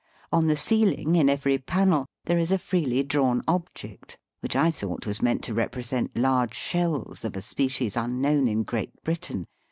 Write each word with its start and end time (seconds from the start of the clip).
On 0.31 0.47
the 0.47 0.57
ceiling, 0.57 1.15
in 1.15 1.29
every 1.29 1.59
panel, 1.59 2.07
there 2.25 2.39
is 2.39 2.51
a 2.51 2.57
freely 2.57 3.03
drawn 3.03 3.43
object, 3.47 4.17
which 4.39 4.55
I 4.55 4.71
thought 4.71 5.05
was 5.05 5.21
meant 5.21 5.43
to 5.43 5.53
represent 5.53 6.17
large 6.17 6.55
shells 6.55 7.23
of 7.23 7.35
a 7.35 7.41
species 7.43 7.95
imknown 7.95 8.49
in 8.49 8.63
Great 8.63 9.03
Britain. 9.03 9.45